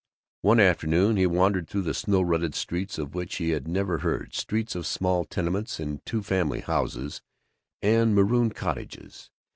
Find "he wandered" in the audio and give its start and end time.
1.17-1.67